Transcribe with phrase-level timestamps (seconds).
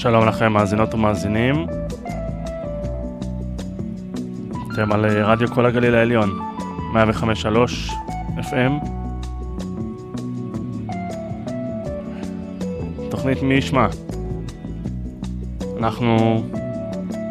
[0.00, 1.66] שלום לכם, מאזינות ומאזינים.
[4.72, 6.40] אתם על אה, רדיו כל הגליל העליון,
[6.94, 7.92] 105.3
[8.38, 8.86] FM.
[13.10, 13.86] תוכנית מי ישמע.
[15.78, 16.42] אנחנו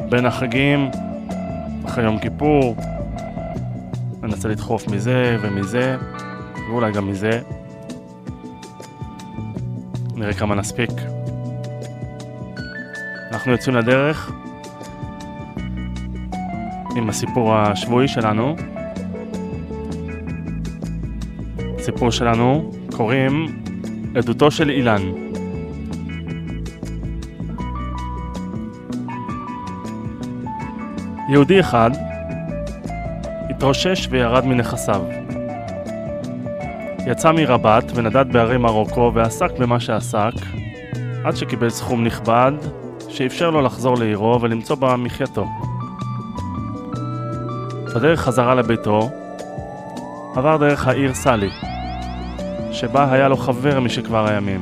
[0.09, 0.89] בין החגים,
[1.85, 2.75] אחרי יום כיפור,
[4.21, 5.97] ננסה לדחוף מזה ומזה,
[6.69, 7.41] ואולי גם מזה.
[10.15, 10.98] נראה כמה נספיק.
[13.39, 14.31] אנחנו יוצאים לדרך
[16.95, 18.55] עם הסיפור השבועי שלנו.
[21.79, 23.61] הסיפור שלנו קוראים
[24.15, 25.01] עדותו של אילן.
[31.29, 31.91] יהודי אחד
[33.49, 35.01] התרושש וירד מנכסיו.
[37.07, 40.33] יצא מרבת ונדד בערי מרוקו ועסק במה שעסק,
[41.23, 42.78] עד שקיבל סכום נכבד
[43.09, 45.45] שאפשר לו לחזור לעירו ולמצוא בה מחייתו.
[47.95, 49.09] בדרך חזרה לביתו,
[50.35, 51.49] עבר דרך העיר סאלי,
[52.71, 54.61] שבה היה לו חבר משכבר הימים.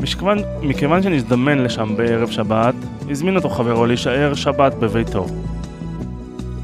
[0.00, 2.74] משכוון, מכיוון שנזדמן לשם בערב שבת,
[3.10, 5.26] הזמין אותו חברו להישאר שבת בביתו.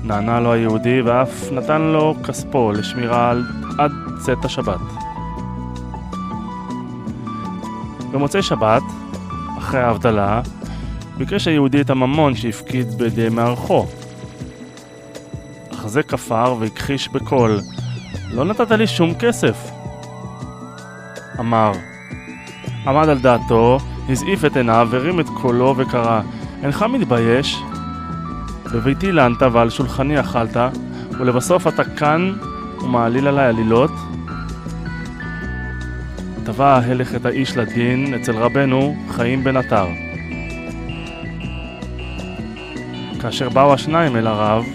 [0.04, 3.44] נענה לו היהודי ואף נתן לו כספו לשמירה על
[3.78, 4.99] עד צאת השבת.
[8.12, 8.82] במוצאי שבת,
[9.58, 10.40] אחרי ההבדלה,
[11.16, 13.86] ביקש היהודי את הממון שהפקיד בידי מארחו.
[15.72, 17.60] אך זה כפר והכחיש בקול,
[18.30, 19.70] לא נתת לי שום כסף.
[21.40, 21.72] אמר,
[22.86, 23.78] עמד על דעתו,
[24.08, 26.20] הזעיף את עיניו, הרים את קולו וקרא,
[26.62, 27.56] אינך מתבייש?
[28.74, 30.56] בביתי לנת ועל שולחני אכלת,
[31.18, 32.32] ולבסוף אתה כאן
[32.80, 33.90] ומעליל עליי עלילות?
[36.44, 39.86] תבע ההלך את האיש לדין אצל רבנו חיים בן עטר.
[43.20, 44.66] כאשר באו השניים אל הרב,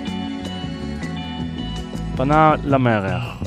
[2.15, 3.43] פנה למארח.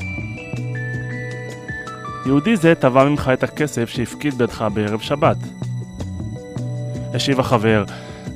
[2.25, 5.37] יהודי זה תבע ממך את הכסף שהפקיד בידך בערב שבת.
[7.13, 7.83] השיב החבר,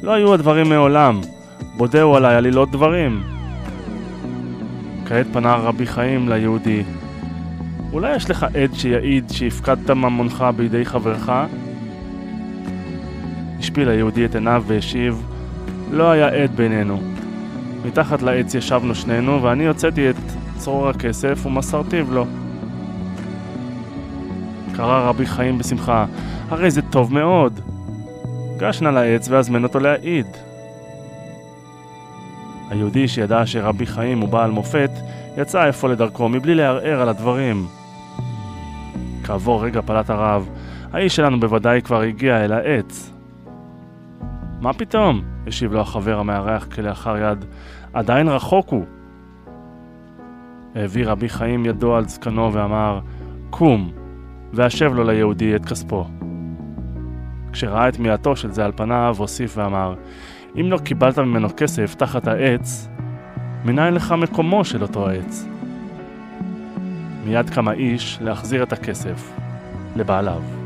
[0.01, 1.21] לא היו הדברים מעולם,
[1.77, 3.23] בודהו עליי עלילות דברים.
[5.05, 6.83] כעת פנה רבי חיים ליהודי,
[7.93, 11.31] אולי יש לך עד שיעיד שהפקדת ממונך בידי חברך?
[13.59, 15.23] השפיל היהודי את עיניו והשיב,
[15.91, 17.01] לא היה עד בינינו.
[17.85, 20.15] מתחת לעץ ישבנו שנינו, ואני הוצאתי את
[20.57, 22.25] צרור הכסף ומסרתיו לו.
[24.75, 26.05] קרא רבי חיים בשמחה,
[26.49, 27.59] הרי זה טוב מאוד.
[28.57, 30.27] גש נא לעץ והזמן אותו להעיד.
[32.69, 34.91] היהודי שידע שרבי חיים הוא בעל מופת,
[35.37, 37.67] יצא אפוא לדרכו מבלי לערער על הדברים.
[39.23, 40.49] כעבור רגע פלט הרב,
[40.93, 43.13] האיש שלנו בוודאי כבר הגיע אל העץ.
[44.61, 45.21] מה פתאום?
[45.47, 47.45] השיב לו החבר המארח כלאחר יד,
[47.93, 48.85] עדיין רחוק הוא.
[50.75, 52.99] העביר רבי חיים ידו על זקנו ואמר,
[53.49, 53.91] קום,
[54.53, 56.05] והשב לו ליהודי את כספו.
[57.51, 59.95] כשראה את מיעתו של זה על פניו, הוסיף ואמר,
[60.61, 62.89] אם לא קיבלת ממנו כסף תחת העץ,
[63.65, 65.52] מנין לך מקומו של אותו העץ?
[67.25, 69.31] מיד קם האיש להחזיר את הכסף
[69.95, 70.62] לבעליו.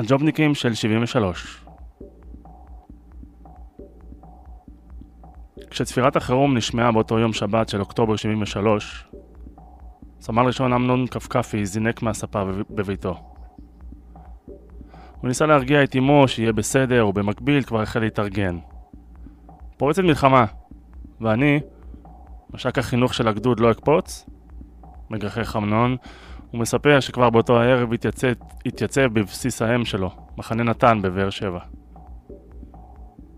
[0.00, 1.64] הג'ובניקים של 73
[5.70, 9.06] כשצפירת החירום נשמעה באותו יום שבת של אוקטובר 73,
[10.20, 13.20] סמל ראשון אמנון כפכפי זינק מהספה בביתו.
[15.20, 18.58] הוא ניסה להרגיע את אמו שיהיה בסדר, ובמקביל כבר החל להתארגן.
[19.76, 20.44] פורצת מלחמה,
[21.20, 21.60] ואני,
[22.54, 24.26] מש"ק החינוך של הגדוד לא אקפוץ?
[25.10, 25.96] מגחך אמנון,
[26.50, 28.28] הוא מספר שכבר באותו הערב התייצב,
[28.66, 31.60] התייצב בבסיס האם שלו, מחנה נתן בבאר שבע.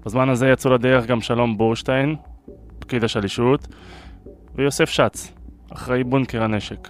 [0.05, 2.17] בזמן הזה יצאו לדרך גם שלום בורשטיין,
[2.79, 3.69] פקיד השלישות,
[4.55, 5.33] ויוסף שץ,
[5.73, 6.89] אחראי בונקר הנשק.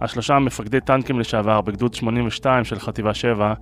[0.00, 3.54] השלושה מפקדי טנקים לשעבר בגדוד 82 של חטיבה 7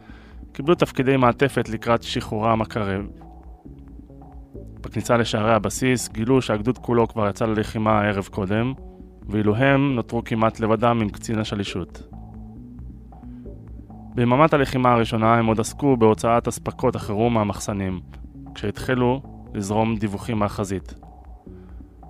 [0.52, 3.06] קיבלו תפקידי מעטפת לקראת שחרורם הקרב.
[4.80, 8.72] בכניסה לשערי הבסיס גילו שהגדוד כולו כבר יצא ללחימה ערב קודם,
[9.28, 12.02] ואילו הם נותרו כמעט לבדם עם קצין השלישות.
[14.14, 18.00] ביממת הלחימה הראשונה הם עוד עסקו בהוצאת אספקות החירום מהמחסנים,
[18.54, 19.23] כשהתחלו
[19.54, 20.95] לזרום דיווחים מהחזית.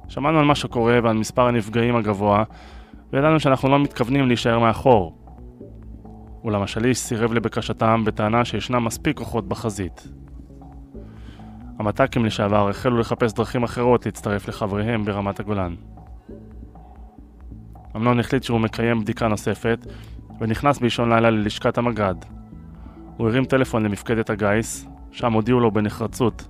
[0.09, 2.45] שמענו על מה שקורה ועל מספר הנפגעים הגבוה,
[3.13, 5.19] וידענו שאנחנו לא מתכוונים להישאר מאחור.
[6.45, 10.09] אולם השליש סירב לבקשתם בטענה שישנם מספיק כוחות בחזית.
[11.79, 15.75] המת"קים לשעבר החלו לחפש דרכים אחרות להצטרף לחבריהם ברמת הגולן.
[17.97, 19.87] אמנון החליט שהוא מקיים בדיקה נוספת,
[20.41, 22.15] ונכנס באישון לילה ללשכת המג"ד.
[23.17, 26.49] הוא הרים טלפון למפקדת הגיס, שם הודיעו לו בנחרצות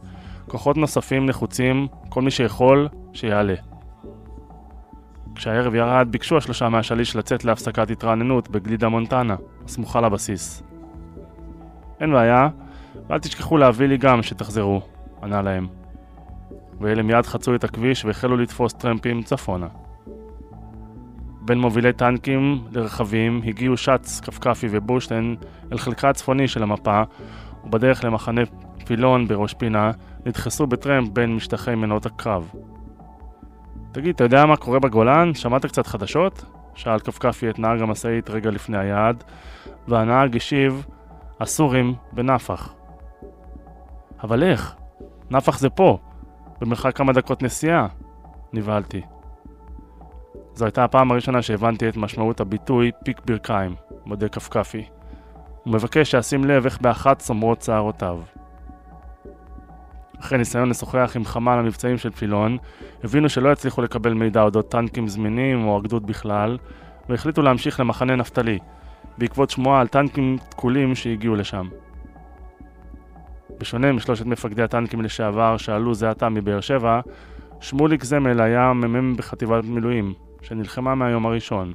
[0.48, 3.54] כוחות נוספים נחוצים, כל מי שיכול, שיעלה.
[5.34, 10.62] כשהערב ירד, ביקשו השלושה מהשליש לצאת להפסקת התרעננות בגלידה מונטנה, הסמוכה לבסיס.
[12.00, 12.48] אין בעיה,
[13.08, 14.82] ואל תשכחו להביא לי גם שתחזרו,
[15.22, 15.66] ענה להם.
[16.80, 19.66] ואלה מיד חצו את הכביש והחלו לתפוס טרמפים צפונה.
[21.44, 25.36] בין מובילי טנקים לרכבים הגיעו שץ, כפכפי ובושטיין
[25.72, 27.02] אל חלקה הצפוני של המפה,
[27.64, 28.42] ובדרך למחנה
[28.86, 29.90] פילון בראש פינה
[30.26, 32.50] נדחסו בטרמפ בין משטחי מנות הקרב.
[33.92, 35.34] תגיד, אתה יודע מה קורה בגולן?
[35.34, 36.44] שמעת קצת חדשות?
[36.74, 39.24] שאל כפכפי את נהג המשאית רגע לפני היעד,
[39.88, 40.86] והנהג השיב,
[41.40, 42.74] הסורים בנפח.
[44.22, 44.74] אבל איך?
[45.30, 45.98] נפח זה פה,
[46.60, 47.86] במרחק כמה דקות נסיעה,
[48.52, 49.02] נבהלתי.
[50.54, 53.75] זו הייתה הפעם הראשונה שהבנתי את משמעות הביטוי פיק ברכיים,
[54.06, 54.84] מודה כפכפי.
[55.64, 58.18] הוא מבקש שאשים לב איך באחת צומרות שערותיו.
[60.20, 62.56] אחרי ניסיון לשוחח עם חמ"ל המבצעים של פילון,
[63.04, 66.58] הבינו שלא יצליחו לקבל מידע אודות טנקים זמינים או הגדוד בכלל,
[67.08, 68.58] והחליטו להמשיך למחנה נפתלי,
[69.18, 71.68] בעקבות שמועה על טנקים תקולים שהגיעו לשם.
[73.58, 77.00] בשונה משלושת מפקדי הטנקים לשעבר שעלו זה עתה מבאר שבע,
[77.61, 81.72] שמוליק זמל היה מ"מ בחטיבת מילואים, שנלחמה מהיום הראשון.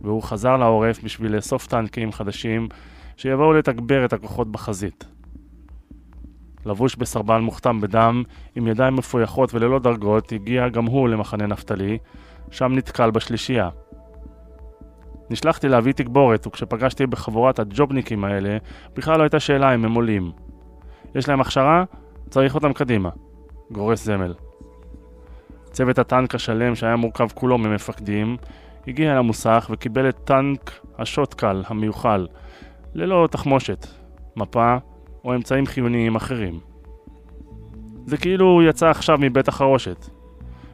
[0.00, 2.68] והוא חזר לעורף בשביל לאסוף טנקים חדשים
[3.16, 5.04] שיבואו לתגבר את הכוחות בחזית.
[6.66, 8.22] לבוש בסרבל מוכתם בדם,
[8.54, 11.98] עם ידיים מפויחות וללא דרגות, הגיע גם הוא למחנה נפתלי,
[12.50, 13.68] שם נתקל בשלישייה.
[15.30, 18.56] נשלחתי להביא תגבורת, וכשפגשתי בחבורת הג'ובניקים האלה,
[18.94, 20.32] בכלל לא הייתה שאלה אם הם עולים.
[21.14, 21.84] יש להם הכשרה?
[22.30, 23.10] צריך אותם קדימה.
[23.70, 24.34] גורס זמל.
[25.72, 28.36] צוות הטנק השלם, שהיה מורכב כולו ממפקדים,
[28.86, 32.26] הגיע למוסך וקיבל את טנק השוטקל המיוחל,
[32.94, 33.86] ללא תחמושת,
[34.36, 34.76] מפה
[35.24, 36.60] או אמצעים חיוניים אחרים.
[38.06, 40.06] זה כאילו הוא יצא עכשיו מבית החרושת.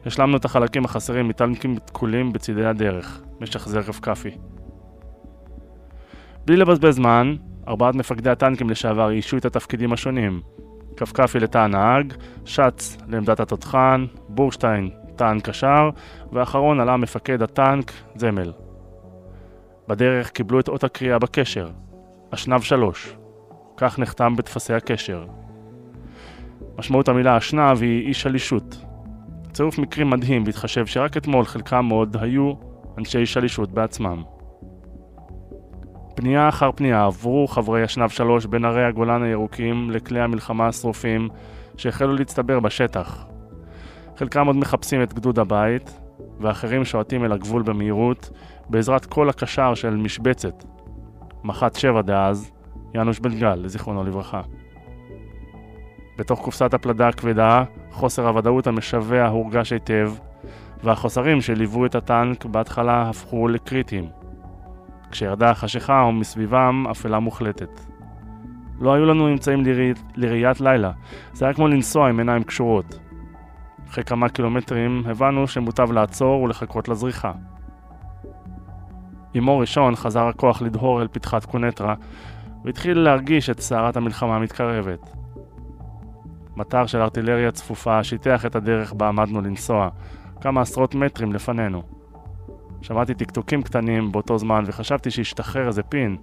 [0.05, 4.29] השלמנו את החלקים החסרים מטנקים תקולים בצידי הדרך, משחזר כפכפי.
[6.45, 7.35] בלי לבזבז זמן,
[7.67, 10.41] ארבעת מפקדי הטנקים לשעבר איישו את התפקידים השונים.
[10.99, 12.13] כפכפי לתא הנהג,
[12.45, 15.89] שץ לעמדת התותחן, בורשטיין טנק קשר,
[16.31, 18.51] ואחרון עלה מפקד הטנק, זמל.
[19.87, 21.69] בדרך קיבלו את אות הקריאה בקשר,
[22.33, 23.15] אשנב שלוש.
[23.77, 25.25] כך נחתם בטפסי הקשר.
[26.77, 28.85] משמעות המילה אשנב היא אי שלישות.
[29.51, 32.53] צירוף מקרים מדהים בהתחשב שרק אתמול חלקם עוד היו
[32.97, 34.23] אנשי שלישות בעצמם.
[36.21, 41.29] פנייה אחר פנייה עברו חברי אשנב שלוש בין ערי הגולן הירוקים לכלי המלחמה השרופים
[41.77, 43.25] שהחלו להצטבר בשטח.
[44.17, 45.99] חלקם עוד מחפשים את גדוד הבית,
[46.39, 48.29] ואחרים שועטים אל הגבול במהירות
[48.69, 50.63] בעזרת כל הקשר של משבצת,
[51.43, 52.51] מח"ט שבע דאז,
[52.95, 54.41] יאנוש בן גל, זיכרונו לברכה.
[56.17, 60.11] בתוך קופסת הפלדה הכבדה, חוסר הוודאות המשווע הורגש היטב,
[60.83, 64.18] והחוסרים שליוו את הטנק בהתחלה הפכו לקריטיים.
[65.11, 67.81] כשירדה החשיכה ומסביבם אפלה מוחלטת.
[68.79, 70.91] לא היו לנו אמצעים לראיית, לראיית לילה,
[71.33, 72.99] זה היה כמו לנסוע עם עיניים קשורות.
[73.89, 77.31] אחרי כמה קילומטרים הבנו שמוטב לעצור ולחכות לזריחה.
[79.33, 81.95] עם ראשון חזר הכוח לדהור אל פתחת קונטרה,
[82.65, 85.15] והתחיל להרגיש את סערת המלחמה המתקרבת.
[86.55, 89.89] מטר של ארטילריה צפופה שיטח את הדרך בה עמדנו לנסוע,
[90.41, 91.98] כמה עשרות מטרים לפנינו.
[92.81, 96.17] שמעתי טקטוקים קטנים באותו זמן וחשבתי שהשתחרר איזה פין.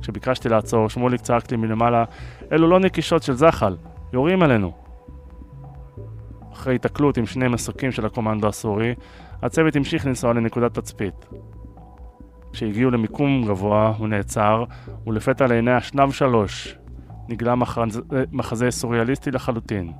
[0.00, 2.04] כשביקשתי לעצור, שמוליק צעק לי מלמעלה,
[2.52, 3.76] אלו לא נקישות של זחל,
[4.12, 4.72] יורים עלינו.
[6.52, 8.94] אחרי התקלות עם שני מסוקים של הקומנדו הסורי,
[9.42, 11.26] הצוות המשיך לנסוע לנקודת תצפית.
[12.52, 14.64] כשהגיעו למיקום גבוה, הוא נעצר,
[15.06, 16.76] ולפתע לעיני השנב שלוש
[17.28, 18.00] נגלה מחזה,
[18.32, 19.92] מחזה סוריאליסטי לחלוטין.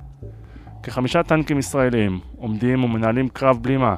[0.83, 3.95] כחמישה טנקים ישראלים עומדים ומנהלים קרב בלימה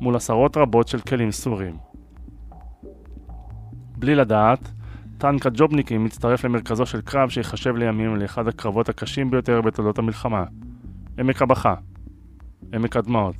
[0.00, 1.76] מול עשרות רבות של כלים סוריים.
[3.98, 4.72] בלי לדעת,
[5.18, 10.44] טנק הג'ובניקים מצטרף למרכזו של קרב שיחשב לימים לאחד הקרבות הקשים ביותר בתולדות המלחמה.
[11.18, 11.74] עמק הבכה.
[12.74, 13.36] עמק הדמעות.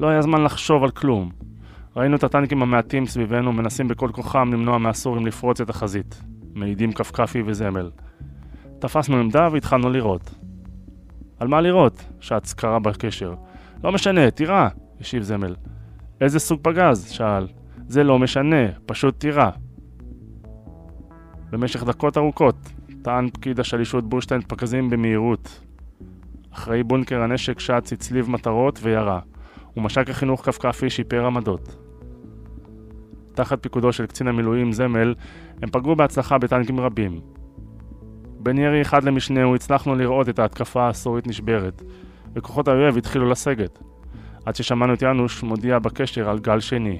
[0.00, 1.30] לא היה זמן לחשוב על כלום.
[1.96, 6.22] ראינו את הטנקים המעטים סביבנו מנסים בכל כוחם למנוע מהסורים לפרוץ את החזית.
[6.54, 7.90] מעידים כפכפי וזמל.
[8.78, 10.34] תפסנו עמדה והתחלנו לירות.
[11.38, 12.04] על מה לירות?
[12.20, 13.34] שץ קרא בקשר.
[13.84, 14.68] לא משנה, תירה,
[15.00, 15.54] השיב זמל.
[16.20, 17.10] איזה סוג פגז?
[17.10, 17.46] שאל.
[17.88, 19.50] זה לא משנה, פשוט תירה.
[21.50, 22.56] במשך דקות ארוכות
[23.02, 25.60] טען פקיד השלישות בורשטיין פגזים במהירות.
[26.52, 29.20] אחראי בונקר הנשק שץ הצליב מטרות וירה,
[29.76, 31.76] ומש"ק החינוך כפכפי שיפר עמדות.
[33.34, 35.14] תחת פיקודו של קצין המילואים זמל,
[35.62, 37.20] הם פגעו בהצלחה בטנקים רבים.
[38.38, 41.82] בין ירי אחד למשנהו הצלחנו לראות את ההתקפה הסורית נשברת,
[42.34, 43.78] וכוחות האויב התחילו לסגת,
[44.46, 46.98] עד ששמענו את יאנוש מודיע בקשר על גל שני.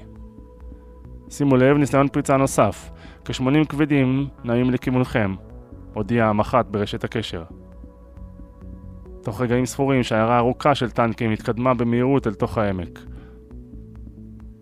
[1.29, 2.89] שימו לב, ניסיון פריצה נוסף,
[3.25, 5.35] כ-80 כבדים נעים לכיוונכם,
[5.93, 7.43] הודיע המח"ט ברשת הקשר.
[9.23, 12.99] תוך רגעים ספורים שיירה ארוכה של טנקים התקדמה במהירות אל תוך העמק.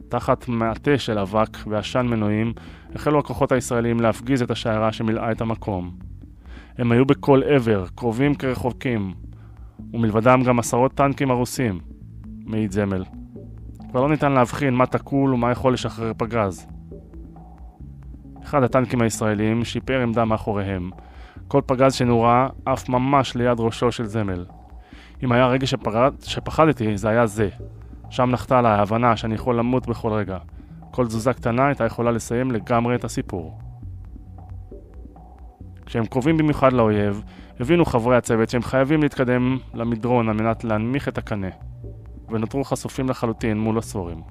[0.10, 2.54] תחת מעטה של אבק ועשן מנועים,
[2.96, 5.92] החלו הכוחות הישראלים להפגיז את השיירה שמילאה את המקום.
[6.78, 9.14] הם היו בכל עבר, קרובים כרחוקים,
[9.94, 11.80] ומלבדם גם עשרות טנקים הרוסים,
[12.46, 13.04] מעיד זמל.
[13.90, 16.68] כבר לא ניתן להבחין מה תקול ומה יכול לשחרר פגז.
[18.44, 20.90] אחד הטנקים הישראלים שיפר עמדה מאחוריהם.
[21.48, 24.46] כל פגז שנורה עף ממש ליד ראשו של זמל.
[25.24, 27.50] אם היה רגע שפרד, שפחדתי, זה היה זה.
[28.10, 30.38] שם נחתה לה ההבנה שאני יכול למות בכל רגע.
[30.92, 33.58] כל תזוזה קטנה הייתה יכולה לסיים לגמרי את הסיפור.
[35.86, 37.24] כשהם קרובים במיוחד לאויב,
[37.60, 41.48] הבינו חברי הצוות שהם חייבים להתקדם למדרון על מנת להנמיך את הקנה,
[42.30, 44.22] ונותרו חשופים לחלוטין מול הסורים.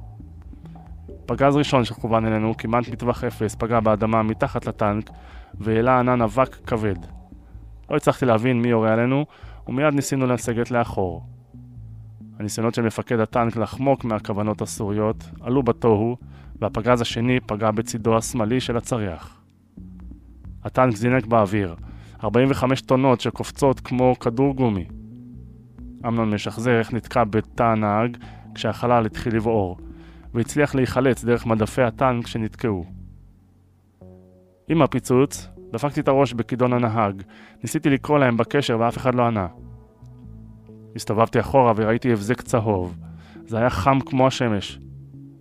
[1.27, 5.11] פגז ראשון שכוון אלינו, כמעט מטווח אפס, פגע באדמה מתחת לטנק,
[5.55, 6.97] והעלה ענן אבק כבד.
[7.91, 9.27] לא הצלחתי להבין מי יורה עלינו,
[9.67, 11.27] ומיד ניסינו לסגת לאחור.
[12.39, 16.17] הניסיונות של מפקד הטנק לחמוק מהכוונות הסוריות עלו בתוהו,
[16.61, 19.41] והפגז השני פגע בצידו השמאלי של הצריח.
[20.65, 21.77] הטנק זינק באוויר,
[22.25, 24.85] 45 טונות שקופצות כמו כדור גומי.
[26.07, 28.17] אמנון משחזר איך נתקע בתא הנהג
[28.55, 29.77] כשהחלל התחיל לבעור,
[30.35, 32.85] והצליח להיחלץ דרך מדפי הטנק שנתקעו.
[34.69, 37.23] עם הפיצוץ, דפקתי את הראש בכידון הנהג,
[37.63, 39.47] ניסיתי לקרוא להם בקשר ואף אחד לא ענה.
[40.97, 42.97] הסתובבתי אחורה וראיתי הבזק צהוב.
[43.47, 44.79] זה היה חם כמו השמש.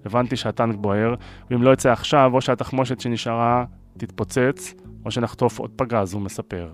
[0.05, 1.15] הבנתי שהטנק בוער,
[1.51, 3.65] ואם לא יצא עכשיו, או שהתחמושת שנשארה
[3.97, 4.73] תתפוצץ,
[5.07, 6.73] או שנחטוף עוד פגז, הוא מספר.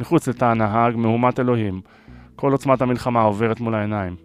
[0.00, 1.80] מחוץ לתא הנהג, מהומת אלוהים,
[2.36, 4.16] כל עוצמת המלחמה עוברת מול העיניים.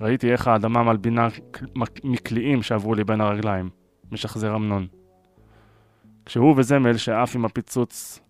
[0.00, 1.28] ראיתי איך האדמה מלבינה
[2.04, 3.70] מקליעים שעברו לי בין הרגליים,
[4.12, 4.86] משחזר אמנון.
[6.26, 8.20] כשהוא וזמל שעף עם הפיצוץ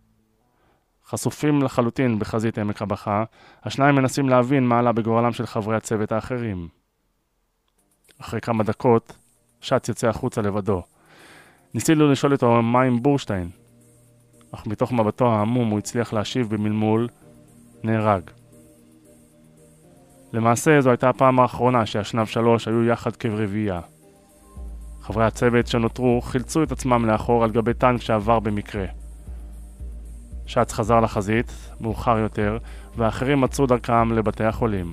[1.07, 3.25] חשופים לחלוטין בחזית עמק הבכה,
[3.63, 6.69] השניים מנסים להבין מה עלה בגורלם של חברי הצוות האחרים.
[8.21, 9.17] אחרי כמה דקות,
[9.61, 10.83] שץ יוצא החוצה לבדו.
[11.77, 13.49] ניסינו לשאול אותו מה עם בורשטיין,
[14.53, 17.09] אך מתוך מבטו העמום הוא הצליח להשיב במלמול,
[17.83, 18.23] נהרג.
[20.33, 23.81] למעשה זו הייתה הפעם האחרונה שהשנב שלוש היו יחד כברביעייה.
[25.01, 28.87] חברי הצוות שנותרו חילצו את עצמם לאחור על גבי טנק שעבר במקרה.
[30.47, 32.59] שץ חזר לחזית, מאוחר יותר,
[32.97, 34.93] והאחרים מצאו דרכם לבתי החולים.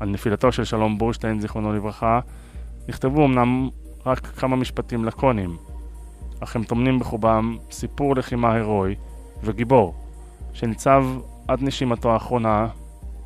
[0.00, 2.20] על נפילתו של שלום בורשטיין, זיכרונו לברכה,
[2.88, 3.68] נכתבו אמנם
[4.06, 5.56] רק כמה משפטים לקוניים,
[6.40, 8.94] אך הם טומנים בחובם סיפור לחימה הירואי
[9.42, 9.94] וגיבור,
[10.52, 11.04] שניצב
[11.48, 12.66] עד נשימתו האחרונה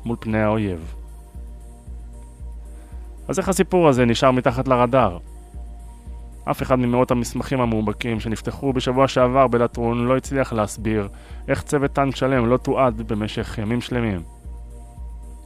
[0.05, 0.95] מול פני האויב.
[3.27, 5.17] אז איך הסיפור הזה נשאר מתחת לרדאר?
[6.51, 11.07] אף אחד ממאות המסמכים המאובקים שנפתחו בשבוע שעבר בלטרון לא הצליח להסביר
[11.47, 14.21] איך צוות טנק שלם לא תועד במשך ימים שלמים.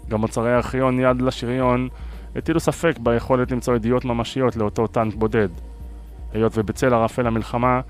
[0.09, 1.89] גם מוצרי ארכיון יד לשריון
[2.35, 5.49] הטילו ספק ביכולת למצוא ידיעות ממשיות לאותו טנק בודד,
[6.33, 7.81] היות ובצל ערפל המלחמה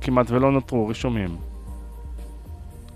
[0.00, 1.36] כמעט ולא נותרו רישומים.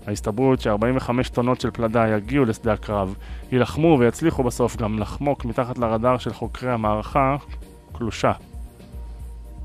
[0.07, 3.15] ההסתברות ש-45 טונות של פלדה יגיעו לשדה הקרב,
[3.51, 7.35] יילחמו ויצליחו בסוף גם לחמוק מתחת לרדאר של חוקרי המערכה,
[7.93, 8.31] קלושה.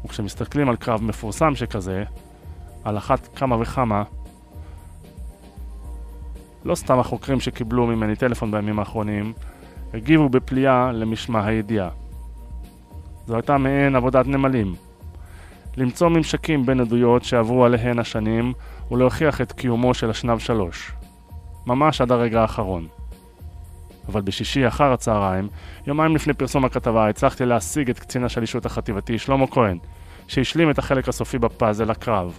[0.05, 2.05] וכשמסתכלים על קרב מפורסם שכזה,
[2.85, 4.03] על אחת כמה וכמה,
[6.65, 9.33] לא סתם החוקרים שקיבלו ממני טלפון בימים האחרונים,
[9.95, 11.89] הגיבו בפליאה למשמע הידיעה.
[13.27, 14.75] זו הייתה מעין עבודת נמלים.
[15.77, 18.53] למצוא ממשקים בין עדויות שעברו עליהן השנים
[18.91, 20.93] ולהוכיח את קיומו של השנב שלוש.
[21.67, 22.87] ממש עד הרגע האחרון.
[24.09, 25.49] אבל בשישי אחר הצהריים,
[25.87, 29.79] יומיים לפני פרסום הכתבה, הצלחתי להשיג את קצין השלישות החטיבתי שלמה כהן,
[30.29, 32.39] שהשלים את החלק הסופי בפאזל הקרב.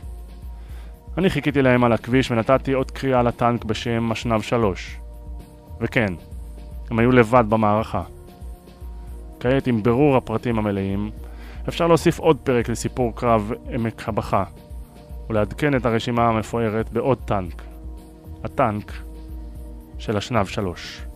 [1.18, 4.98] אני חיכיתי להם על הכביש ונתתי עוד קריאה לטנק בשם אשנב שלוש.
[5.82, 6.14] וכן,
[6.90, 8.04] הם היו לבד במערכה.
[9.40, 11.12] כעת, עם ברור הפרטים המלאים,
[11.70, 14.44] אפשר להוסיף עוד פרק לסיפור קרב עמק הבכה,
[15.30, 17.62] ולעדכן את הרשימה המפוארת בעוד טנק.
[18.44, 18.92] הטנק
[19.98, 21.07] של אשנב שלוש.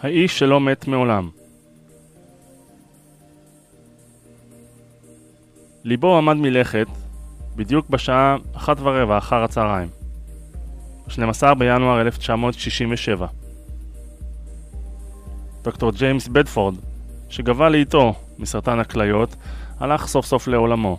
[0.00, 1.28] האיש שלא מת מעולם.
[5.84, 6.86] ליבו עמד מלכת
[7.56, 9.88] בדיוק בשעה אחת ורבע אחר הצהריים,
[11.06, 13.26] ב-12 בינואר 1967.
[15.62, 16.74] דוקטור ג'יימס בדפורד,
[17.28, 19.36] שגבה לאיתו מסרטן הכליות,
[19.80, 20.98] הלך סוף סוף לעולמו.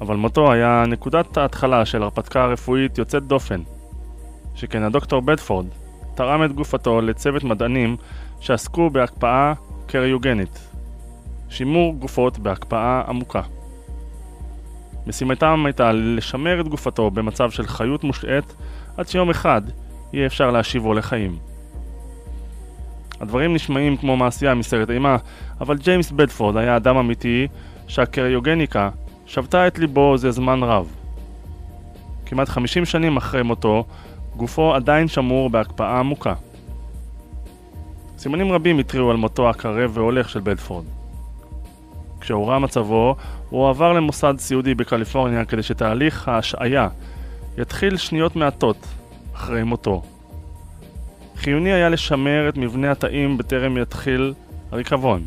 [0.00, 3.62] אבל מותו היה נקודת ההתחלה של הרפתקה רפואית יוצאת דופן,
[4.54, 5.66] שכן הדוקטור בדפורד
[6.14, 7.96] תרם את גופתו לצוות מדענים
[8.40, 9.52] שעסקו בהקפאה
[9.86, 10.68] קריוגנית,
[11.48, 13.42] שימור גופות בהקפאה עמוקה.
[15.06, 18.54] משימתם הייתה לשמר את גופתו במצב של חיות מושעת
[18.96, 19.62] עד שיום אחד
[20.12, 21.38] יהיה אפשר להשיבו לחיים.
[23.20, 25.16] הדברים נשמעים כמו מעשייה מסרט אימה,
[25.60, 27.48] אבל ג'יימס בדפורד היה אדם אמיתי
[27.86, 28.90] שהקריוגניקה
[29.26, 30.86] שבתה את ליבו זה זמן רב.
[32.26, 33.84] כמעט 50 שנים אחרי מותו,
[34.36, 36.34] גופו עדיין שמור בהקפאה עמוקה.
[38.18, 40.84] סימנים רבים התריעו על מותו הקרב והולך של בדפורד.
[42.20, 43.16] כשהורע מצבו,
[43.50, 46.88] הוא עבר למוסד סיעודי בקליפורניה כדי שתהליך ההשעיה
[47.58, 48.86] יתחיל שניות מעטות
[49.34, 50.02] אחרי מותו.
[51.36, 54.34] חיוני היה לשמר את מבנה התאים בטרם יתחיל
[54.72, 55.26] הריקבון.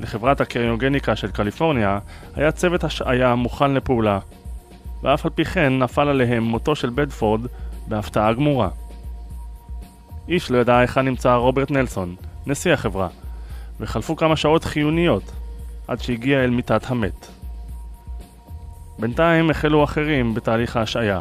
[0.00, 1.98] לחברת הקריוגניקה של קליפורניה
[2.34, 4.18] היה צוות השעיה מוכן לפעולה,
[5.06, 7.40] ואף על פי כן נפל עליהם מותו של בדפורד
[7.88, 8.68] בהפתעה גמורה.
[10.28, 12.16] איש לא ידע היכן נמצא רוברט נלסון,
[12.46, 13.08] נשיא החברה,
[13.80, 15.32] וחלפו כמה שעות חיוניות
[15.88, 17.26] עד שהגיע אל מיטת המת.
[18.98, 21.20] בינתיים החלו אחרים בתהליך ההשעיה.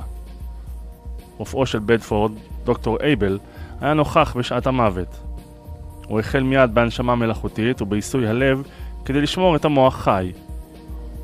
[1.37, 2.31] רופאו של בדפורד,
[2.63, 3.39] דוקטור אייבל,
[3.81, 5.19] היה נוכח בשעת המוות.
[6.07, 8.67] הוא החל מיד בהנשמה מלאכותית ובעיסוי הלב
[9.05, 10.31] כדי לשמור את המוח חי.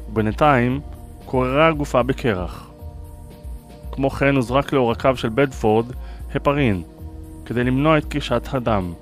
[0.09, 0.81] ובינתיים
[1.31, 2.71] קוררה הגופה בקרח.
[3.91, 5.85] כמו כן הוזרק לעורקיו של בדפורד
[6.35, 6.83] הפרין,
[7.45, 8.93] כדי למנוע את קרישת הדם.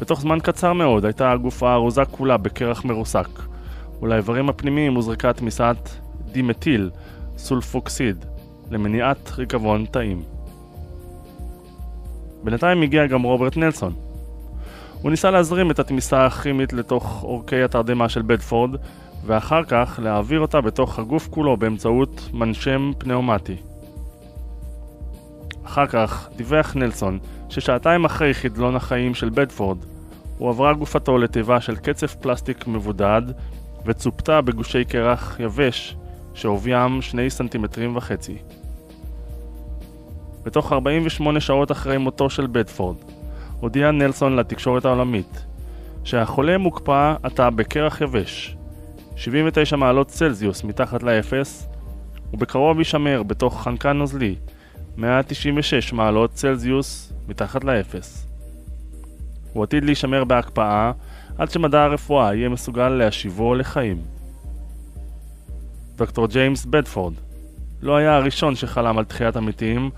[0.00, 3.28] בתוך זמן קצר מאוד הייתה הגופה ארוזה כולה בקרח מרוסק,
[4.02, 5.90] ולאיברים הפנימיים הוזרקה תמיסת
[6.32, 6.90] דימטיל
[7.36, 8.24] סולפוקסיד
[8.70, 10.22] למניעת ריקבון תאים.
[12.44, 13.92] בינתיים הגיע גם רוברט נלסון.
[15.02, 18.76] הוא ניסה להזרים את התמיסה הכימית לתוך עורקי התרדמה של בדפורד,
[19.26, 23.56] ואחר כך להעביר אותה בתוך הגוף כולו באמצעות מנשם פנאומטי.
[25.64, 27.18] אחר כך דיווח נלסון
[27.48, 29.78] ששעתיים אחרי חדלון החיים של בדפורד,
[30.38, 33.22] הועברה גופתו לתיבה של קצף פלסטיק מבודד
[33.86, 35.96] וצופתה בגושי קרח יבש
[36.34, 38.36] שעוביים שני סנטימטרים וחצי.
[40.44, 42.96] בתוך 48 שעות אחרי מותו של בדפורד,
[43.60, 45.44] הודיע נלסון לתקשורת העולמית
[46.04, 48.56] שהחולה מוקפא עתה בקרח יבש,
[49.20, 51.68] 79 מעלות צלזיוס מתחת לאפס,
[52.32, 54.34] ובקרוב יישמר בתוך חנקן נוזלי,
[54.96, 58.26] 196 מעלות צלזיוס מתחת לאפס.
[59.52, 60.92] הוא עתיד להישמר בהקפאה
[61.38, 64.02] עד שמדע הרפואה יהיה מסוגל להשיבו לחיים.
[65.96, 67.14] דוקטור ג'יימס בדפורד
[67.82, 69.90] לא היה הראשון שחלם על תחיית המתים,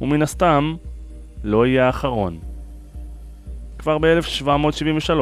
[0.00, 0.74] ומן הסתם
[1.44, 2.38] לא יהיה האחרון.
[3.78, 5.12] כבר ב-1773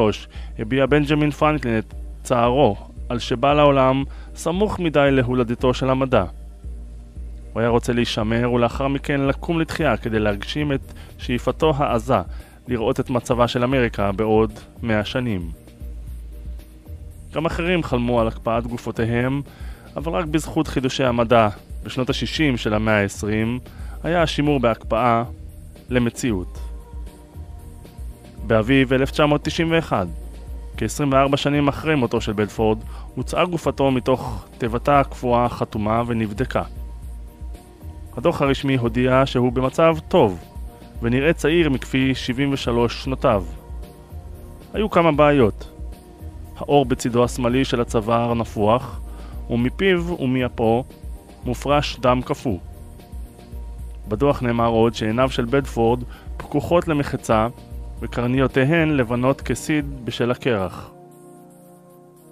[0.59, 1.93] הביע בנג'מין פרנקלין את
[2.23, 4.03] צערו על שבא לעולם
[4.35, 6.23] סמוך מדי להולדתו של המדע.
[7.53, 12.21] הוא היה רוצה להישמר ולאחר מכן לקום לתחייה כדי להגשים את שאיפתו העזה
[12.67, 14.51] לראות את מצבה של אמריקה בעוד
[14.83, 15.51] מאה שנים.
[17.33, 19.41] גם אחרים חלמו על הקפאת גופותיהם,
[19.97, 21.49] אבל רק בזכות חידושי המדע
[21.83, 23.69] בשנות ה-60 של המאה ה-20
[24.03, 25.23] היה השימור בהקפאה
[25.89, 26.59] למציאות.
[28.47, 30.07] באביב 1991,
[30.79, 32.77] כ-24 שנים אחרי מותו של בדפורד,
[33.15, 36.63] הוצאה גופתו מתוך תיבתה הקפואה החתומה ונבדקה.
[38.17, 40.39] הדוח הרשמי הודיע שהוא במצב טוב,
[41.01, 43.43] ונראה צעיר מכפי 73 שנותיו.
[44.73, 45.71] היו כמה בעיות.
[46.57, 49.01] האור בצידו השמאלי של הצוואר נפוח,
[49.49, 50.83] ומפיו ומאפו
[51.45, 52.57] מופרש דם קפוא.
[54.07, 56.03] בדוח נאמר עוד שעיניו של בדפורד
[56.37, 57.47] פקוחות למחצה
[58.01, 60.91] וקרניותיהן לבנות כסיד בשל הקרח.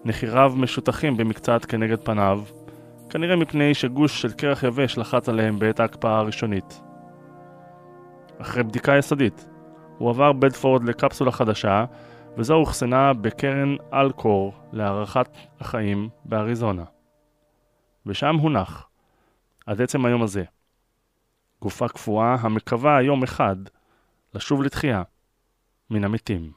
[0.05, 2.43] נחיריו משותחים במקצת כנגד פניו,
[3.09, 6.81] כנראה מפני שגוש של קרח יבש לחץ עליהם בעת ההקפאה הראשונית.
[8.37, 9.47] אחרי בדיקה יסודית,
[9.97, 11.85] הוא עבר בדפורד לקפסולה חדשה,
[12.37, 16.83] וזו אוחסנה בקרן אלקור להארכת החיים באריזונה.
[18.05, 18.87] ושם הונח,
[19.65, 20.43] עד עצם היום הזה,
[21.61, 23.55] גופה קפואה המקווה יום אחד
[24.33, 25.03] לשוב לתחייה
[25.89, 26.51] מן המתים.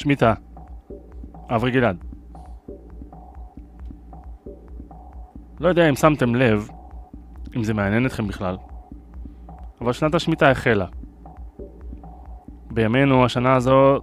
[0.00, 0.34] שמיטה.
[1.50, 2.04] אברי גלעד.
[5.60, 6.68] לא יודע אם שמתם לב,
[7.56, 8.56] אם זה מעניין אתכם בכלל,
[9.80, 10.86] אבל שנת השמיטה החלה.
[12.70, 13.98] בימינו השנה הזו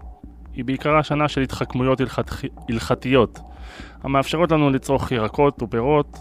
[0.53, 2.31] היא בעיקרה שנה של התחכמויות הלכת...
[2.69, 3.39] הלכתיות,
[4.03, 6.17] המאפשרות לנו לצרוך ירקות ופירות,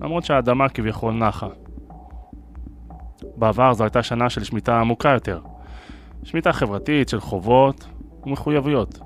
[0.00, 1.48] למרות שהאדמה כביכול נחה.
[3.36, 5.40] בעבר זו הייתה שנה של שמיטה עמוקה יותר,
[6.22, 7.95] שמיטה חברתית של חובות
[8.26, 8.98] ומחויבויות.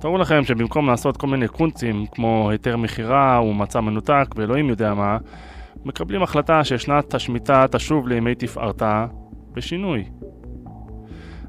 [0.00, 5.18] תארו לכם שבמקום לעשות כל מיני קונצים כמו היתר מכירה ומצע מנותק ואלוהים יודע מה,
[5.84, 9.06] מקבלים החלטה ששנת השמיטה תשוב לימי תפארתה
[9.52, 10.04] בשינוי.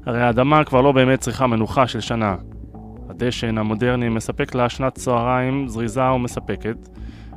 [0.06, 2.36] הרי האדמה כבר לא באמת צריכה מנוחה של שנה.
[3.08, 6.88] הדשן המודרני מספק לה שנת צהריים זריזה ומספקת,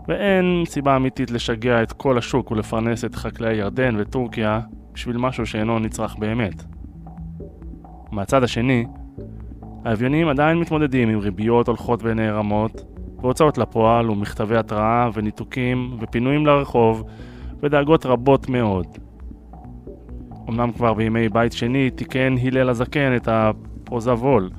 [0.07, 4.59] ואין סיבה אמיתית לשגע את כל השוק ולפרנס את חקלאי ירדן וטורקיה
[4.93, 6.78] בשביל משהו שאינו נצרך באמת.
[8.11, 8.85] מהצד השני,
[9.85, 12.83] האביונים עדיין מתמודדים עם ריביות הולכות ונערמות,
[13.21, 17.03] והוצאות לפועל ומכתבי התראה וניתוקים ופינויים לרחוב
[17.63, 18.87] ודאגות רבות מאוד.
[20.49, 24.49] אמנם כבר בימי בית שני תיקן הלל הזקן את הפרוזבול,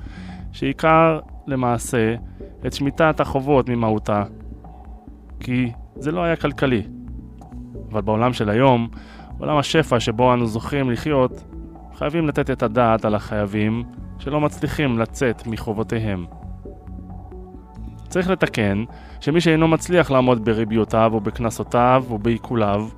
[0.53, 2.15] שעיקר למעשה
[2.67, 4.25] את שמיטת החובות ממהותה,
[5.41, 6.83] כי זה לא היה כלכלי.
[7.93, 8.89] אבל בעולם של היום,
[9.39, 11.45] עולם השפע שבו אנו זוכים לחיות,
[12.01, 13.85] חייבים לתת את הדעת על החייבים
[14.19, 16.27] שלא מצליחים לצאת מחובותיהם.
[18.09, 18.85] צריך לתקן
[19.21, 22.89] שמי שאינו מצליח לעמוד בריביותיו או בקנסותיו או בעיקוליו,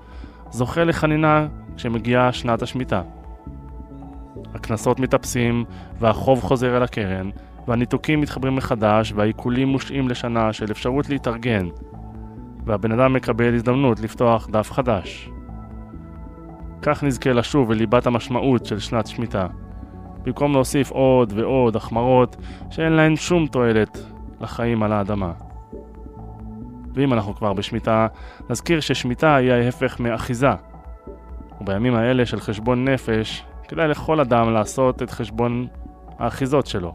[0.51, 1.47] זוכה לחנינה
[1.77, 3.03] כשמגיעה שנת השמיטה.
[4.55, 5.65] הקנסות מתאפסים
[5.99, 7.31] והחוב חוזר אל הקרן,
[7.69, 11.69] והניתוקים מתחברים מחדש והעיקולים מושעים לשנה של אפשרות להתארגן,
[12.65, 15.32] והבן אדם מקבל הזדמנות לפתוח דף חדש.
[16.83, 19.47] כך נזכה לשוב אל ליבת המשמעות של שנת שמיטה,
[20.23, 22.37] במקום להוסיף עוד ועוד החמרות
[22.71, 23.99] שאין להן שום תועלת
[24.41, 25.33] לחיים על האדמה.
[26.95, 28.07] ואם אנחנו כבר בשמיטה,
[28.51, 30.51] נזכיר ששמיטה היא ההפך מאחיזה.
[31.61, 35.67] ובימים האלה של חשבון נפש, כדאי לכל אדם לעשות את חשבון
[36.19, 36.95] האחיזות שלו.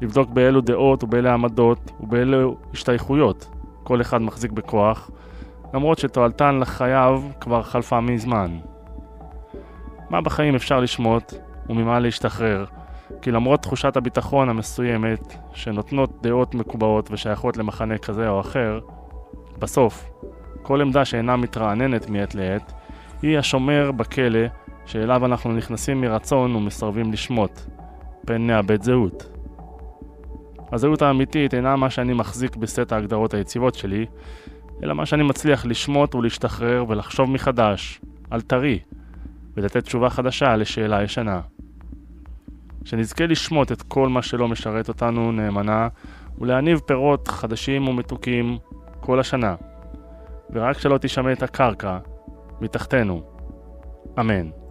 [0.00, 3.48] לבדוק באילו דעות ובאילו עמדות ובאילו השתייכויות
[3.82, 5.10] כל אחד מחזיק בכוח,
[5.74, 8.58] למרות שתועלתן לחייו כבר חלפה מזמן.
[10.10, 11.34] מה בחיים אפשר לשמוט
[11.68, 12.64] וממה להשתחרר,
[13.22, 18.80] כי למרות תחושת הביטחון המסוימת, שנותנות דעות מקובעות ושייכות למחנה כזה או אחר,
[19.58, 20.10] בסוף,
[20.62, 22.72] כל עמדה שאינה מתרעננת מעת לעת,
[23.22, 24.46] היא השומר בכלא
[24.86, 27.60] שאליו אנחנו נכנסים מרצון ומסרבים לשמוט,
[28.26, 29.26] פן נאבד זהות.
[30.72, 34.06] הזהות האמיתית אינה מה שאני מחזיק בסט ההגדרות היציבות שלי,
[34.82, 38.00] אלא מה שאני מצליח לשמוט ולהשתחרר ולחשוב מחדש,
[38.30, 38.78] על טרי,
[39.56, 41.40] ולתת תשובה חדשה לשאלה ישנה.
[42.84, 45.88] שנזכה לשמוט את כל מה שלא משרת אותנו נאמנה,
[46.38, 48.58] ולהניב פירות חדשים ומתוקים
[49.00, 49.54] כל השנה,
[50.50, 51.98] ורק שלא תשמט הקרקע
[52.60, 53.22] מתחתנו.
[54.20, 54.65] אמן.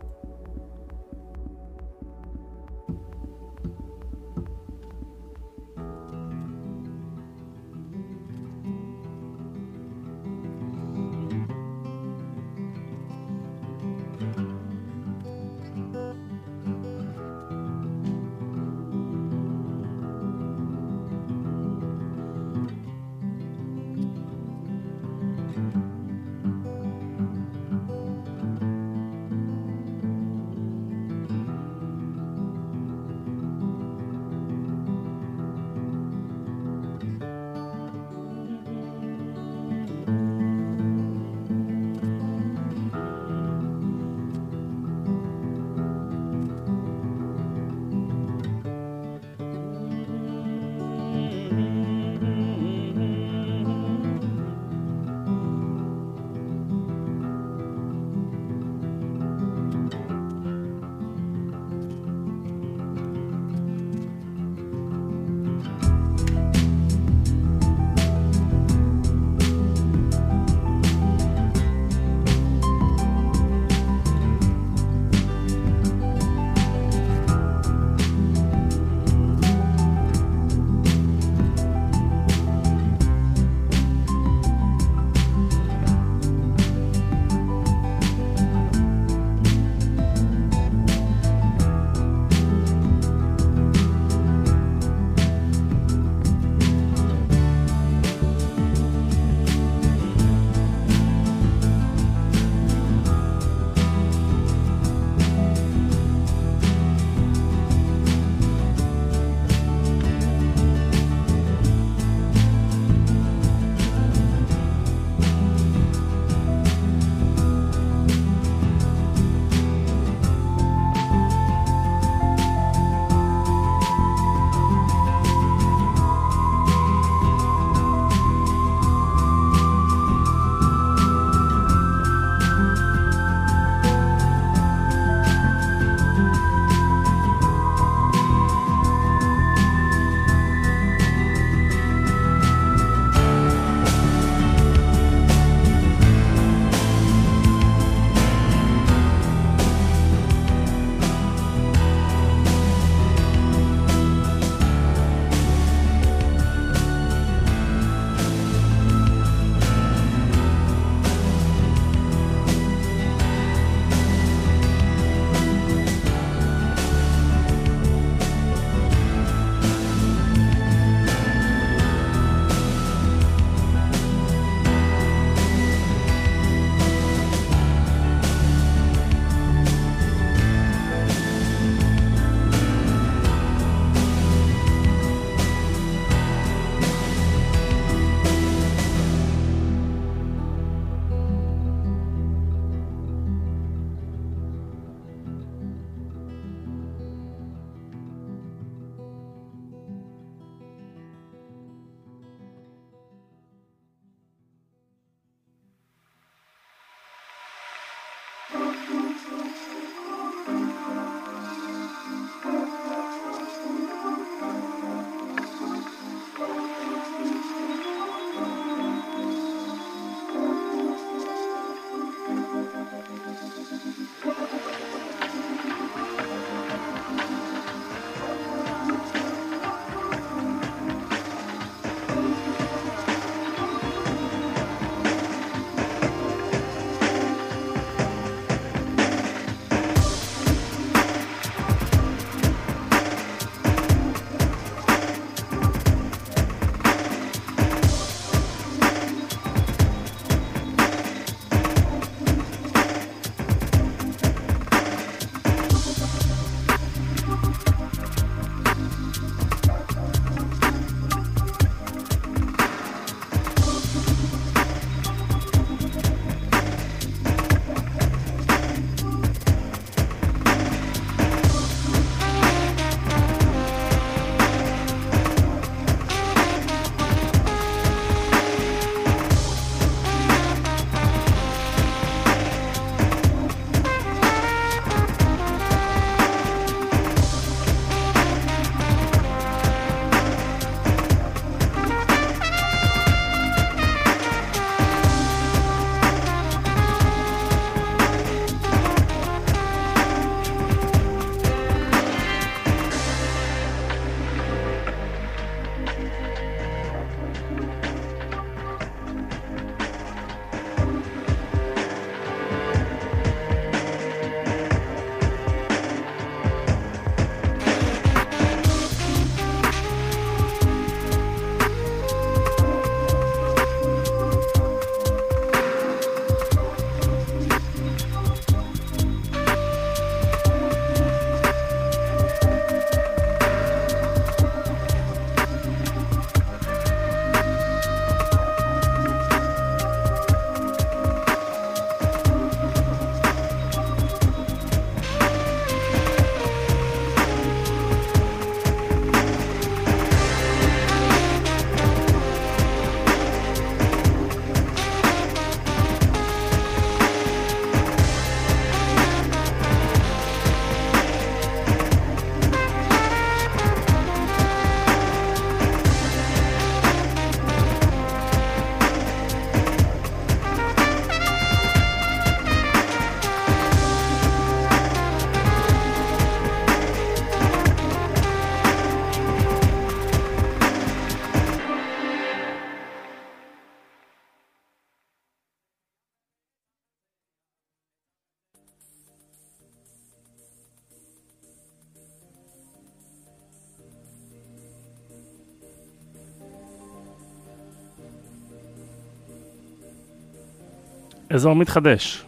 [401.35, 402.23] אזור מתחדש.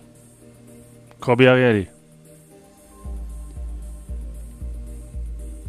[1.20, 1.86] קובי אריאלי.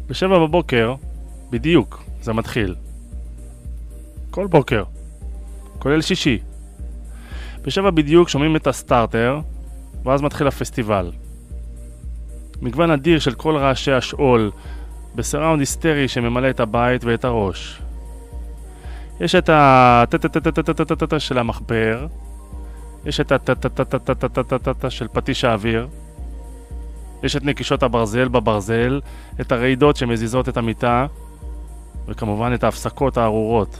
[0.07, 0.95] בשבע בבוקר,
[1.49, 2.75] בדיוק, זה מתחיל.
[4.31, 4.83] כל בוקר,
[5.79, 6.39] כולל שישי.
[7.61, 9.39] בשבע בדיוק שומעים את הסטארטר,
[10.05, 11.11] ואז מתחיל הפסטיבל.
[12.61, 14.51] מגוון אדיר של כל רעשי השאול,
[15.15, 17.81] בסיראונד היסטרי שממלא את הבית ואת הראש.
[19.19, 20.03] יש את ה...
[21.17, 22.07] של המחבר,
[23.05, 25.87] יש את הטה-טה-טה-טה-טה-טה של פטיש האוויר,
[27.23, 29.01] יש את נקישות הברזל בברזל,
[29.41, 31.05] את הרעידות שמזיזות את המיטה,
[32.07, 33.79] וכמובן את ההפסקות הארורות.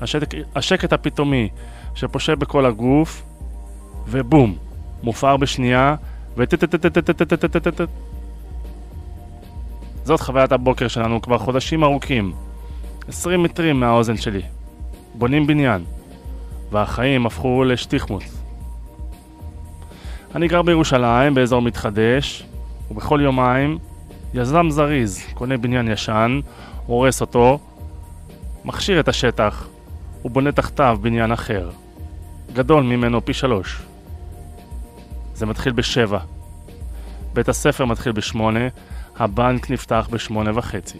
[0.00, 1.48] השקט, השקט הפתאומי
[1.94, 3.22] שפושה בכל הגוף,
[4.06, 4.56] ובום,
[5.02, 5.94] מופר בשנייה,
[6.36, 7.88] וטטטטטטטטטטטטט.
[10.04, 12.32] זאת חוויית הבוקר שלנו כבר חודשים ארוכים.
[13.08, 14.42] 20 מטרים מהאוזן שלי.
[15.14, 15.84] בונים בניין.
[16.70, 18.42] והחיים הפכו לשטיחמוס.
[20.34, 22.46] אני גר בירושלים, באזור מתחדש,
[22.90, 23.78] ובכל יומיים
[24.34, 26.40] יזם זריז קונה בניין ישן,
[26.86, 27.58] הורס אותו,
[28.64, 29.68] מכשיר את השטח,
[30.24, 31.70] ובונה תחתיו בניין אחר.
[32.52, 33.82] גדול ממנו פי שלוש.
[35.34, 36.18] זה מתחיל בשבע.
[37.32, 38.68] בית הספר מתחיל בשמונה,
[39.16, 40.98] הבנק נפתח בשמונה וחצי.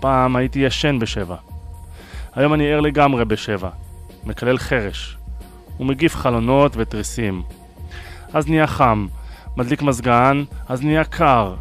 [0.00, 1.47] פעם הייתי ישן בשבע.
[2.34, 3.70] היום אני ער לגמרי בשבע.
[4.24, 5.16] מקלל חרש.
[5.80, 7.42] ומגיף חלונות ותריסים.
[8.32, 9.06] אז נהיה חם,
[9.56, 11.54] מדליק מזגן, אז נהיה קר.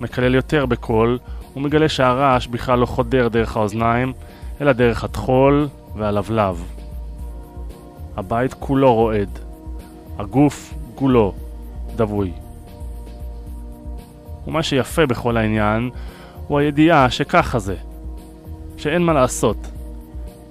[0.00, 1.18] מקלל יותר בקול,
[1.56, 4.12] ומגלה שהרעש בכלל לא חודר דרך האוזניים,
[4.60, 6.64] אלא דרך הטחול והלבלב.
[8.16, 9.38] הבית כולו רועד.
[10.18, 11.34] הגוף כולו
[11.96, 12.32] דבוי.
[14.46, 15.90] ומה שיפה בכל העניין
[16.46, 17.76] הוא הידיעה שככה זה,
[18.76, 19.56] שאין מה לעשות.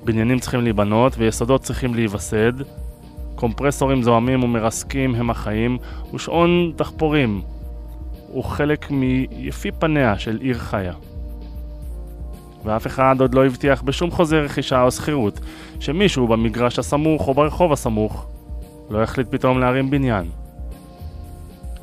[0.04, 2.54] בניינים צריכים להיבנות ויסודות צריכים להיווסד,
[3.36, 5.78] קומפרסורים זוהמים ומרסקים הם החיים,
[6.14, 7.42] ושעון דחפורים
[8.28, 10.94] הוא חלק מיפי פניה של עיר חיה.
[12.66, 15.40] ואף אחד עוד לא הבטיח בשום חוזה רכישה או שכירות
[15.80, 18.28] שמישהו במגרש הסמוך או ברחוב הסמוך
[18.90, 20.26] לא יחליט פתאום להרים בניין.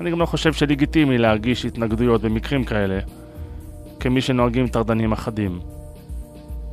[0.01, 2.99] אני גם לא חושב שלגיטימי להרגיש התנגדויות במקרים כאלה,
[4.01, 5.61] כמי שנוהגים טרדנים אחדים.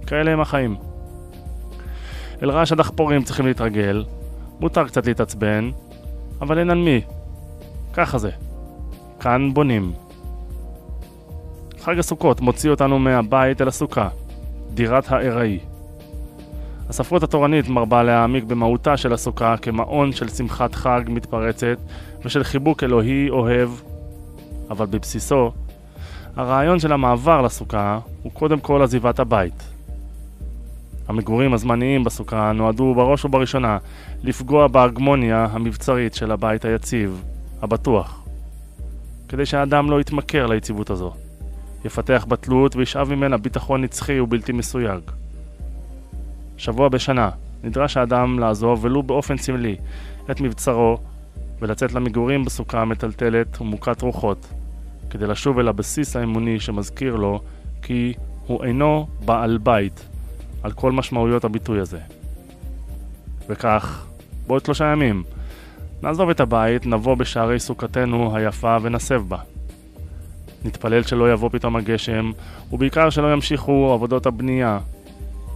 [0.07, 0.75] כאלה הם החיים.
[2.43, 4.05] אל רעש הדחפורים צריכים להתרגל,
[4.59, 5.69] מותר קצת להתעצבן,
[6.41, 7.01] אבל אין על מי.
[7.93, 8.29] ככה זה.
[9.19, 9.93] כאן בונים.
[11.79, 14.09] חג הסוכות מוציא אותנו מהבית אל הסוכה,
[14.73, 15.59] דירת הארעי.
[16.89, 21.77] הספרות התורנית מרבה להעמיק במהותה של הסוכה כמעון של שמחת חג מתפרצת
[22.25, 23.69] ושל חיבוק אלוהי אוהב,
[24.69, 25.51] אבל בבסיסו,
[26.35, 29.72] הרעיון של המעבר לסוכה הוא קודם כל עזיבת הבית.
[31.07, 33.77] המגורים הזמניים בסוכה נועדו בראש ובראשונה
[34.23, 37.23] לפגוע בהגמוניה המבצרית של הבית היציב,
[37.61, 38.25] הבטוח,
[39.27, 41.13] כדי שהאדם לא יתמכר ליציבות הזו,
[41.85, 45.01] יפתח בתלות וישאב ממנה ביטחון נצחי ובלתי מסויג.
[46.57, 47.29] שבוע בשנה
[47.63, 49.75] נדרש האדם לעזוב ולו באופן סמלי
[50.31, 50.97] את מבצרו
[51.61, 54.53] ולצאת למגורים בסוכה המטלטלת ומוכת רוחות,
[55.09, 57.41] כדי לשוב אל הבסיס האמוני שמזכיר לו
[57.81, 58.13] כי
[58.47, 60.09] הוא אינו בעל בית
[60.63, 61.99] על כל משמעויות הביטוי הזה.
[63.49, 64.05] וכך,
[64.47, 65.23] בעוד שלושה ימים,
[66.01, 69.37] נעזוב את הבית, נבוא בשערי סוכתנו היפה ונסב בה.
[70.65, 72.31] נתפלל שלא יבוא פתאום הגשם,
[72.71, 74.79] ובעיקר שלא ימשיכו עבודות הבנייה,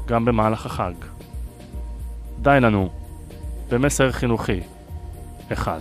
[0.07, 0.93] גם במהלך החג.
[2.41, 2.89] די לנו,
[3.69, 4.59] במסר חינוכי,
[5.53, 5.79] אחד.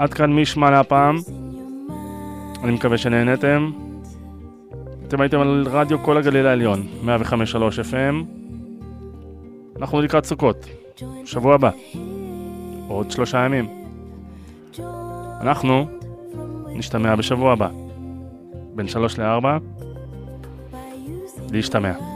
[0.00, 1.16] עד כאן מי ישמע להפעם.
[2.62, 3.70] אני מקווה שנהנתם.
[5.08, 7.06] אתם הייתם על רדיו כל הגליל העליון, 105.3
[7.90, 8.14] FM.
[9.76, 10.66] אנחנו לקראת סוכות,
[11.24, 11.70] שבוע הבא,
[12.88, 13.68] עוד שלושה ימים.
[15.40, 15.86] אנחנו
[16.66, 17.68] נשתמע בשבוע הבא,
[18.74, 19.58] בין שלוש לארבע,
[21.52, 22.09] להשתמע.